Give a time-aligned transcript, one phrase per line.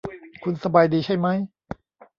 [0.43, 1.37] คุณสบายดีใช่มั้ย?